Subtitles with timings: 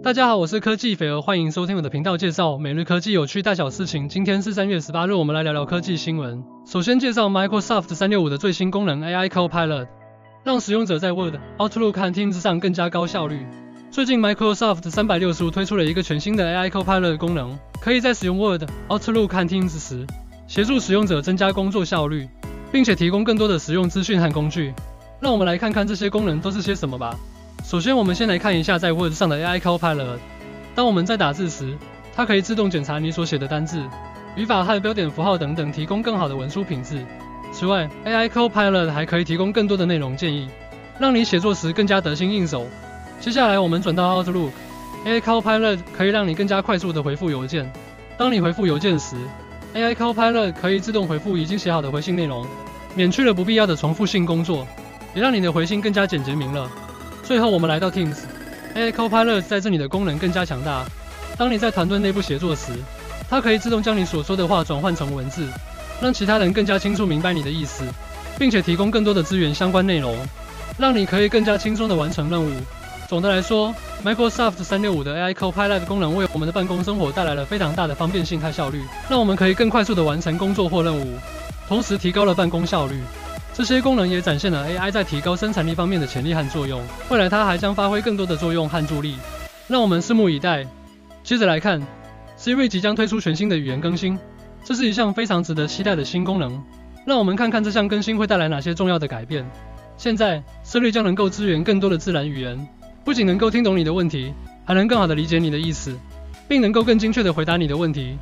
[0.00, 4.08] 大家好，我是科技肥儿，欢迎收听我的频道介绍每日科技有趣大小事情。
[4.08, 6.44] 今天是三月十八日，我们来聊聊科技新闻。
[6.64, 9.88] 首先介绍 Microsoft 三六五的最新功能 AI Copilot，
[10.44, 13.44] 让使用者在 Word、Outlook 和 Teams 上更加高效率。
[13.90, 20.06] 最近 Microsoft 三百六十五推出了一个全新的 AI Copilot 功能，可以在使用 Word、Outlook 和 Teams 时，
[20.46, 22.28] 协助使用者增加工作效率，
[22.70, 24.72] 并且提供更多的实用资讯和工具。
[25.20, 27.18] 让我们来看看这些功能都是些什么吧。
[27.68, 30.16] 首先，我们先来看一下在 Word 上的 AI Copilot。
[30.74, 31.76] 当我们在打字时，
[32.16, 33.84] 它可以自动检查你所写的单字、
[34.36, 37.04] 语法和标点符号等等，提供更好的文书品质。
[37.52, 40.48] 此外，AI Copilot 还可以提供更多的内容建议，
[40.98, 42.66] 让你写作时更加得心应手。
[43.20, 47.70] 接下来，我们转到 Outlook，AI Copilot 可以让你更加快速地回复邮件。
[48.16, 49.14] 当你回复邮件时
[49.74, 52.46] ，AI Copilot 可以自动回复已经写好的回信内容，
[52.94, 54.66] 免去了不必要的重复性工作，
[55.14, 56.66] 也让你的回信更加简洁明了。
[57.28, 60.82] 最后，我们来到 Teams，AI Copilot 在这里的功能更加强大。
[61.36, 62.72] 当你在团队内部协作时，
[63.28, 65.46] 它可以自动将你所说的话转换成文字，
[66.00, 67.84] 让其他人更加清楚明白你的意思，
[68.38, 70.16] 并且提供更多的资源相关内容，
[70.78, 72.50] 让你可以更加轻松地完成任务。
[73.10, 81.18] 总的来说，Microsoft 三六五的 AI Copilot 功能为我们的办公生活带来了非常大的方便性和效率，让我们可以更快速地完成工作或任务，
[81.68, 82.98] 同时提高了办公效率。
[83.58, 86.80] 这些功能也展现了 AI 在提高生产力方面的潜力和作用。
[87.10, 89.16] 未来它还将发挥更多的作用和助力，
[89.66, 90.64] 让我们拭目以待。
[91.24, 91.84] 接着来看
[92.38, 94.16] ，Siri 即将推出全新的语言更新，
[94.62, 96.62] 这是一项非常值得期待的新功能。
[97.04, 99.44] 让我们看看这项更新会带来哪些重要的改变。
[99.96, 102.68] 现在，Siri 将能够支援更多的自然语言，
[103.04, 104.32] 不仅能够听懂你的问题，
[104.64, 105.98] 还能更好地理解你的意思，
[106.46, 108.16] 并能够更精确地回答你的问题。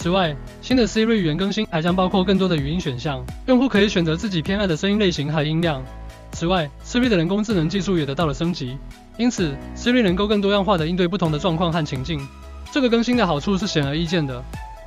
[0.00, 5.84] 此外，新的 Siri 语言更新还将包括更多的语音选项，用户可以选择自己偏爱的声音类型和音量。
[6.32, 8.78] 此外，Siri 的人工智能技术也得到了升级，
[9.18, 12.26] 因此 Siri 能够更多样化的应对不同的状况和情境。
[12.72, 14.42] 这个更新的好处是显而易见的，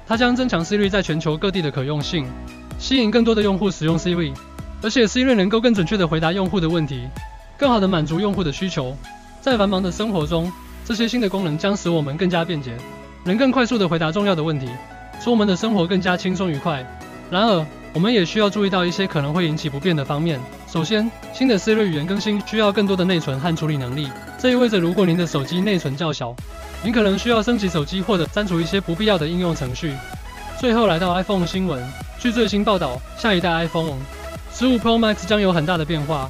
[0.07, 2.25] 它将增强 Siri 在全球各地的可用性，
[2.79, 4.33] 吸引更多的用户使用 Siri，
[4.81, 7.03] 而且 Siri 能够更准确地回答用户的问题，
[7.55, 8.97] 更好地满足用户的需求。
[9.41, 10.51] 在繁忙的生活中，
[10.83, 12.75] 这些新的功能将使我们更加便捷，
[13.23, 14.67] 能更快速地回答重要的问题。
[15.21, 16.85] 使我们的生活更加轻松愉快。
[17.29, 20.39] 然而，我们也需要注意到一些可能会引起不便的方面。
[20.67, 24.09] 首先，新的 Siri 语言更新需要更多的内存和处理能力，
[24.39, 26.35] 这意味着如果您的手机内存较小，
[26.83, 29.93] 您可能需要升级手机或者删除一些不必要的应用程序。
[30.59, 31.83] 最后来到 iPhone 新闻，
[32.19, 33.97] 据最新报道，下一代 iPhone
[34.53, 36.29] 15 Pro Max 将有很大的变化。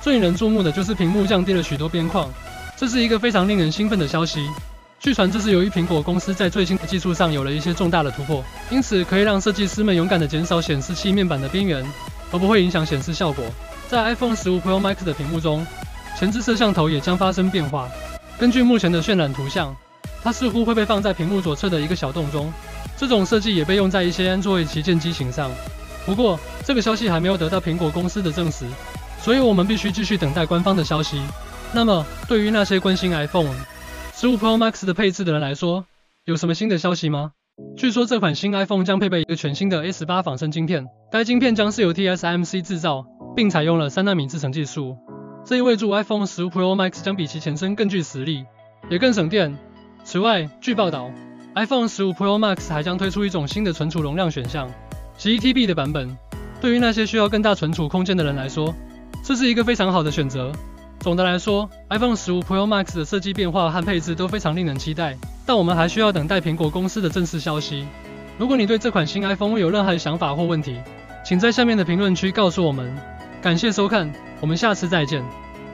[0.00, 2.28] 最引人注目的就是屏幕降低了许多边框，
[2.76, 4.46] 这是一个非常令人兴奋的消息。
[5.02, 8.40] 据传这是由于苹果公司在最新的技术上有了一些重大的突破，
[8.70, 11.84] 因此可以让设计师们勇敢地减少显示器面板的边缘，
[12.30, 13.44] 而不会影响显示效果。
[13.88, 15.66] 在 iPhone 15 Pro Max 的屏幕中，
[16.16, 17.88] 前置摄像头也将发生变化。
[18.38, 19.74] 根据目前的渲染图像，
[20.22, 22.52] 它似乎会被放在屏幕左侧的一个小洞中。
[22.96, 25.50] 这种设计也被用在一些 Android 旗舰机型上。
[26.06, 28.66] 不过，这个消息还没有得到苹果公司的证实，
[29.20, 31.20] 所以我们必须继续等待官方的消息。
[31.72, 33.52] 那么，对于那些关心 iPhone？
[34.22, 35.84] 十五 Pro Max 的配置的人来说，
[36.24, 37.32] 有什么新的消息吗？
[37.76, 44.96] 据说这款新 iPhone 将配备一个全新的 A18 仿生晶片，该晶片将是由 TSMC 制造，并采用了三纳米制程技术。
[45.44, 48.44] 这意味着 iPhone 15 Pro Max 将比其前身更具实力，
[48.88, 49.58] 也更省电。
[50.04, 51.10] 此外，据报道
[51.56, 54.70] ，iPhone 15 Pro Max 还将推出一种新的存储容量选项，
[55.16, 56.16] 即 1TB 的版本。
[56.60, 58.72] 对于那些需要更大存储空间的人来说，
[59.24, 60.52] 这是一个非常好的选择。
[61.02, 67.84] 总的来说，iPhone 15 Pro Max 的设计变化和配置都非常令人期待，但我们还需要等待苹果公司的正式消息。
[68.38, 70.80] 如果你对这款新 iPhone 有任何想法或问题，
[71.24, 72.96] 请在下面的评论区告诉我们。
[73.42, 75.24] 感谢收看，我们下次再见。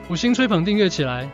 [0.08, 1.28] 五星吹捧订阅起来。